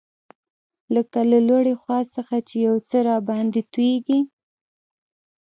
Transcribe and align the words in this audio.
لکه 0.95 1.19
له 1.31 1.39
لوړې 1.47 1.73
خوا 1.81 1.99
څخه 2.15 2.35
چي 2.47 2.57
یو 2.67 2.75
څه 2.89 2.97
راباندي 3.09 3.61
تویېږي. 3.71 4.19